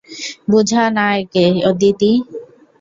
বুঝা 0.51 0.83
না 0.95 1.05
একে, 1.19 1.45
আদিতি! 1.69 2.11